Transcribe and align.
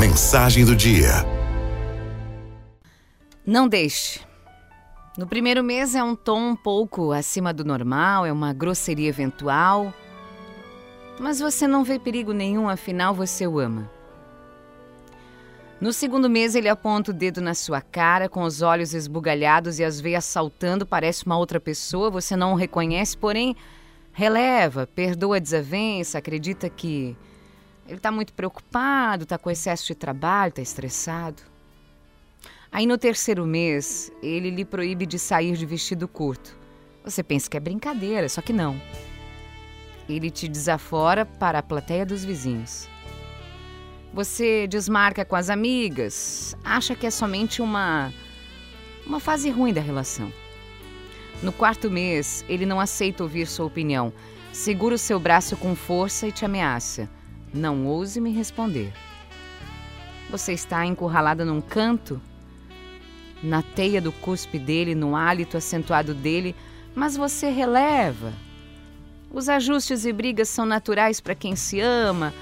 Mensagem 0.00 0.64
do 0.64 0.74
dia. 0.74 1.10
Não 3.44 3.68
deixe. 3.68 4.20
No 5.18 5.26
primeiro 5.26 5.62
mês 5.62 5.94
é 5.94 6.02
um 6.02 6.16
tom 6.16 6.52
um 6.52 6.56
pouco 6.56 7.12
acima 7.12 7.52
do 7.52 7.66
normal, 7.66 8.24
é 8.24 8.32
uma 8.32 8.54
grosseria 8.54 9.10
eventual. 9.10 9.92
Mas 11.18 11.38
você 11.38 11.66
não 11.66 11.84
vê 11.84 11.98
perigo 11.98 12.32
nenhum, 12.32 12.66
afinal 12.66 13.14
você 13.14 13.46
o 13.46 13.58
ama. 13.58 13.90
No 15.78 15.92
segundo 15.92 16.30
mês, 16.30 16.54
ele 16.54 16.70
aponta 16.70 17.10
o 17.10 17.14
dedo 17.14 17.42
na 17.42 17.52
sua 17.52 17.82
cara, 17.82 18.26
com 18.26 18.42
os 18.42 18.62
olhos 18.62 18.94
esbugalhados 18.94 19.78
e 19.78 19.84
as 19.84 20.00
veias 20.00 20.24
saltando, 20.24 20.86
parece 20.86 21.26
uma 21.26 21.36
outra 21.36 21.60
pessoa, 21.60 22.08
você 22.08 22.34
não 22.34 22.54
o 22.54 22.56
reconhece, 22.56 23.18
porém 23.18 23.54
releva, 24.14 24.86
perdoa 24.86 25.36
a 25.36 25.40
desavença, 25.40 26.16
acredita 26.16 26.70
que 26.70 27.14
ele 27.90 27.96
está 27.96 28.12
muito 28.12 28.32
preocupado, 28.32 29.24
está 29.24 29.36
com 29.36 29.50
excesso 29.50 29.84
de 29.88 29.96
trabalho, 29.96 30.50
está 30.50 30.62
estressado. 30.62 31.42
Aí 32.70 32.86
no 32.86 32.96
terceiro 32.96 33.44
mês, 33.44 34.12
ele 34.22 34.48
lhe 34.48 34.64
proíbe 34.64 35.04
de 35.04 35.18
sair 35.18 35.56
de 35.56 35.66
vestido 35.66 36.06
curto. 36.06 36.56
Você 37.04 37.20
pensa 37.20 37.50
que 37.50 37.56
é 37.56 37.60
brincadeira, 37.60 38.28
só 38.28 38.40
que 38.40 38.52
não. 38.52 38.80
Ele 40.08 40.30
te 40.30 40.46
desafora 40.46 41.26
para 41.26 41.58
a 41.58 41.62
plateia 41.64 42.06
dos 42.06 42.24
vizinhos. 42.24 42.88
Você 44.14 44.68
desmarca 44.68 45.24
com 45.24 45.34
as 45.34 45.50
amigas, 45.50 46.56
acha 46.62 46.94
que 46.94 47.06
é 47.06 47.10
somente 47.10 47.60
uma 47.60 48.12
uma 49.04 49.18
fase 49.18 49.50
ruim 49.50 49.72
da 49.72 49.80
relação. 49.80 50.32
No 51.42 51.52
quarto 51.52 51.90
mês, 51.90 52.44
ele 52.48 52.64
não 52.64 52.78
aceita 52.78 53.24
ouvir 53.24 53.48
sua 53.48 53.66
opinião. 53.66 54.12
Segura 54.52 54.94
o 54.94 54.98
seu 54.98 55.18
braço 55.18 55.56
com 55.56 55.74
força 55.74 56.28
e 56.28 56.32
te 56.32 56.44
ameaça. 56.44 57.10
Não 57.52 57.86
ouse 57.86 58.20
me 58.20 58.30
responder. 58.32 58.92
Você 60.30 60.52
está 60.52 60.86
encurralada 60.86 61.44
num 61.44 61.60
canto, 61.60 62.20
na 63.42 63.62
teia 63.62 64.00
do 64.00 64.12
cuspe 64.12 64.58
dele, 64.58 64.94
no 64.94 65.16
hálito 65.16 65.56
acentuado 65.56 66.14
dele, 66.14 66.54
mas 66.94 67.16
você 67.16 67.50
releva. 67.50 68.32
Os 69.30 69.48
ajustes 69.48 70.04
e 70.04 70.12
brigas 70.12 70.48
são 70.48 70.66
naturais 70.66 71.20
para 71.20 71.34
quem 71.34 71.56
se 71.56 71.80
ama, 71.80 72.32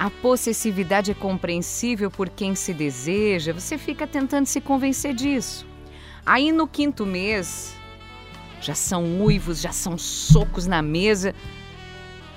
a 0.00 0.08
possessividade 0.08 1.10
é 1.10 1.14
compreensível 1.14 2.10
por 2.10 2.30
quem 2.30 2.54
se 2.54 2.72
deseja, 2.72 3.52
você 3.52 3.76
fica 3.76 4.06
tentando 4.06 4.46
se 4.46 4.58
convencer 4.58 5.12
disso. 5.12 5.66
Aí 6.24 6.50
no 6.52 6.66
quinto 6.66 7.04
mês, 7.04 7.76
já 8.62 8.74
são 8.74 9.20
uivos, 9.20 9.60
já 9.60 9.72
são 9.72 9.98
socos 9.98 10.66
na 10.66 10.80
mesa. 10.80 11.34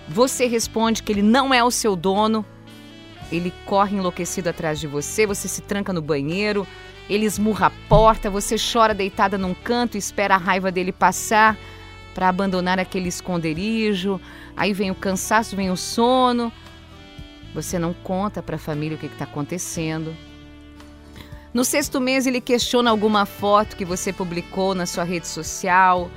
Você 0.07 0.45
responde 0.45 1.01
que 1.01 1.11
ele 1.11 1.21
não 1.21 1.53
é 1.53 1.63
o 1.63 1.71
seu 1.71 1.95
dono, 1.95 2.45
ele 3.31 3.53
corre 3.65 3.97
enlouquecido 3.97 4.49
atrás 4.49 4.79
de 4.79 4.87
você, 4.87 5.25
você 5.25 5.47
se 5.47 5.61
tranca 5.61 5.93
no 5.93 6.01
banheiro, 6.01 6.67
ele 7.09 7.25
esmurra 7.25 7.67
a 7.67 7.71
porta, 7.89 8.29
você 8.29 8.55
chora 8.57 8.93
deitada 8.93 9.37
num 9.37 9.53
canto 9.53 9.95
e 9.95 9.97
espera 9.97 10.35
a 10.35 10.37
raiva 10.37 10.71
dele 10.71 10.91
passar 10.91 11.57
para 12.13 12.29
abandonar 12.29 12.79
aquele 12.79 13.09
esconderijo. 13.09 14.21
Aí 14.55 14.73
vem 14.73 14.91
o 14.91 14.95
cansaço, 14.95 15.55
vem 15.55 15.71
o 15.71 15.77
sono. 15.77 16.51
Você 17.53 17.77
não 17.77 17.93
conta 17.93 18.41
para 18.41 18.55
a 18.55 18.59
família 18.59 18.95
o 18.95 18.99
que 18.99 19.07
está 19.07 19.25
acontecendo. 19.25 20.15
No 21.53 21.63
sexto 21.63 22.01
mês, 22.01 22.25
ele 22.25 22.41
questiona 22.41 22.89
alguma 22.89 23.25
foto 23.25 23.75
que 23.75 23.85
você 23.85 24.11
publicou 24.11 24.73
na 24.73 24.85
sua 24.85 25.03
rede 25.03 25.27
social. 25.27 26.09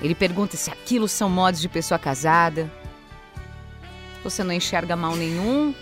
Ele 0.00 0.14
pergunta 0.14 0.56
se 0.56 0.70
aquilo 0.70 1.08
são 1.08 1.28
modos 1.28 1.60
de 1.60 1.68
pessoa 1.68 1.98
casada. 1.98 2.70
Você 4.24 4.42
não 4.42 4.52
enxerga 4.52 4.96
mal 4.96 5.14
nenhum, 5.14 5.74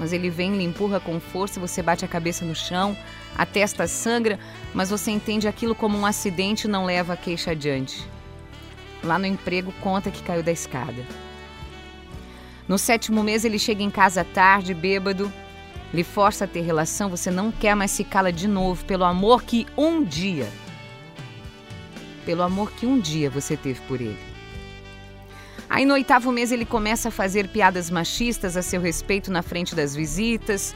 mas 0.00 0.14
ele 0.14 0.30
vem, 0.30 0.56
lhe 0.56 0.64
empurra 0.64 0.98
com 0.98 1.20
força, 1.20 1.60
você 1.60 1.82
bate 1.82 2.06
a 2.06 2.08
cabeça 2.08 2.42
no 2.42 2.54
chão, 2.54 2.96
a 3.36 3.44
testa 3.44 3.86
sangra, 3.86 4.38
mas 4.72 4.88
você 4.88 5.10
entende 5.10 5.46
aquilo 5.46 5.74
como 5.74 5.98
um 5.98 6.06
acidente 6.06 6.66
e 6.66 6.70
não 6.70 6.86
leva 6.86 7.12
a 7.12 7.16
queixa 7.18 7.50
adiante. 7.50 8.08
Lá 9.04 9.18
no 9.18 9.26
emprego, 9.26 9.72
conta 9.80 10.10
que 10.10 10.22
caiu 10.22 10.42
da 10.42 10.50
escada. 10.50 11.04
No 12.66 12.78
sétimo 12.78 13.22
mês, 13.22 13.44
ele 13.44 13.58
chega 13.58 13.82
em 13.82 13.90
casa 13.90 14.24
tarde, 14.24 14.72
bêbado, 14.72 15.30
lhe 15.92 16.02
força 16.02 16.44
a 16.46 16.48
ter 16.48 16.62
relação, 16.62 17.10
você 17.10 17.30
não 17.30 17.52
quer 17.52 17.74
mais 17.74 17.90
se 17.90 18.02
cala 18.02 18.32
de 18.32 18.48
novo, 18.48 18.84
pelo 18.86 19.04
amor 19.04 19.42
que 19.42 19.66
um 19.76 20.02
dia, 20.02 20.48
pelo 22.24 22.42
amor 22.42 22.70
que 22.72 22.86
um 22.86 22.98
dia 22.98 23.28
você 23.28 23.54
teve 23.56 23.80
por 23.82 24.00
ele. 24.00 24.29
Aí 25.70 25.84
no 25.84 25.94
oitavo 25.94 26.32
mês 26.32 26.50
ele 26.50 26.64
começa 26.64 27.10
a 27.10 27.12
fazer 27.12 27.46
piadas 27.46 27.88
machistas 27.90 28.56
a 28.56 28.62
seu 28.62 28.80
respeito 28.80 29.30
na 29.30 29.40
frente 29.40 29.72
das 29.72 29.94
visitas, 29.94 30.74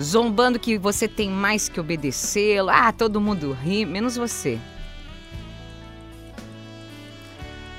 zombando 0.00 0.58
que 0.58 0.78
você 0.78 1.06
tem 1.06 1.28
mais 1.28 1.68
que 1.68 1.78
obedecê-lo. 1.78 2.70
Ah, 2.70 2.90
todo 2.90 3.20
mundo 3.20 3.52
ri, 3.52 3.84
menos 3.84 4.16
você. 4.16 4.58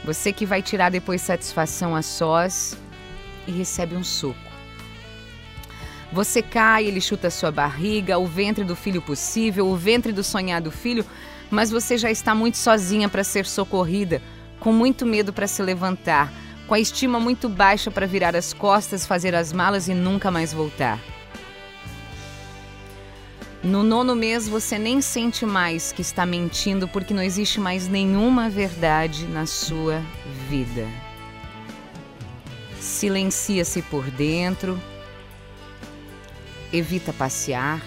Você 0.06 0.32
que 0.32 0.46
vai 0.46 0.62
tirar 0.62 0.92
depois 0.92 1.20
satisfação 1.24 1.96
a 1.96 2.04
sós 2.04 2.78
e 3.48 3.52
recebe 3.52 3.96
um 3.96 4.04
soco. 4.04 4.38
Você 6.14 6.44
cai, 6.44 6.86
ele 6.86 7.02
chuta 7.02 7.32
sua 7.32 7.52
barriga, 7.52 8.20
o 8.20 8.28
ventre 8.28 8.64
do 8.64 8.76
filho 8.76 9.02
possível, 9.02 9.68
o 9.68 9.76
ventre 9.76 10.12
do 10.12 10.24
sonhado 10.24 10.70
filho, 10.70 11.04
mas 11.50 11.72
você 11.72 11.98
já 11.98 12.12
está 12.12 12.36
muito 12.36 12.58
sozinha 12.58 13.10
para 13.10 13.24
ser 13.24 13.48
socorrida, 13.48 14.22
com 14.60 14.72
muito 14.72 15.06
medo 15.06 15.32
para 15.32 15.48
se 15.48 15.62
levantar, 15.62 16.32
com 16.68 16.74
a 16.74 16.80
estima 16.80 17.20
muito 17.20 17.50
baixa 17.50 17.90
para 17.90 18.06
virar 18.06 18.36
as 18.36 18.54
costas, 18.54 19.06
fazer 19.06 19.34
as 19.34 19.52
malas 19.52 19.88
e 19.88 19.94
nunca 19.94 20.30
mais 20.30 20.54
voltar. 20.54 21.00
No 23.64 23.84
nono 23.84 24.16
mês 24.16 24.48
você 24.48 24.80
nem 24.80 25.02
sente 25.02 25.46
mais 25.46 25.92
que 25.92 26.02
está 26.02 26.26
mentindo 26.26 26.88
porque 26.88 27.14
não 27.14 27.22
existe 27.22 27.60
mais 27.60 27.88
nenhuma 27.88 28.50
verdade 28.50 29.26
na 29.26 29.46
sua 29.46 30.02
vida. 30.48 30.88
Silencia-se 32.80 33.82
por 33.82 34.10
dentro, 34.12 34.80
evita 36.72 37.12
passear, 37.12 37.82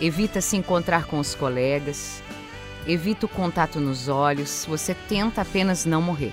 evita 0.00 0.40
se 0.40 0.56
encontrar 0.56 1.04
com 1.04 1.20
os 1.20 1.34
colegas, 1.34 2.20
evita 2.86 3.26
o 3.26 3.28
contato 3.28 3.80
nos 3.80 4.08
olhos, 4.08 4.66
você 4.68 4.94
tenta 4.94 5.42
apenas 5.42 5.84
não 5.84 6.00
morrer. 6.00 6.32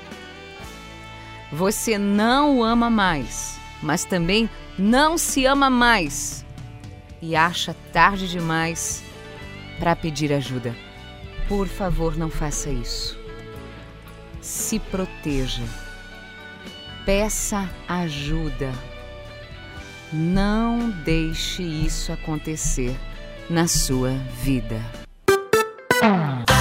Você 1.52 1.98
não 1.98 2.58
o 2.58 2.64
ama 2.64 2.90
mais, 2.90 3.60
mas 3.82 4.06
também 4.06 4.50
não 4.78 5.18
se 5.18 5.46
ama 5.46 5.70
mais 5.70 6.46
e 7.22 7.36
acha 7.36 7.76
tarde 7.92 8.28
demais 8.28 9.04
para 9.80 9.96
pedir 9.96 10.34
ajuda. 10.34 10.76
Por 11.48 11.68
favor, 11.68 12.18
não 12.18 12.30
faça 12.30 12.70
isso. 12.70 13.18
Se 14.42 14.80
proteja 14.80 15.64
peça 17.06 17.70
ajuda. 17.88 18.72
Não 20.12 20.90
deixe 20.90 21.64
isso 21.64 22.12
acontecer 22.12 22.96
na 23.50 23.68
sua 23.68 24.12
vida. 24.42 25.03
Thank. 26.04 26.53